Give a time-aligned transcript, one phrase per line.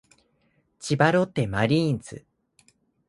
[0.79, 2.25] 千葉ロッテマリーンズ